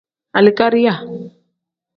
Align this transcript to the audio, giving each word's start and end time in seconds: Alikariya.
Alikariya. 0.37 0.93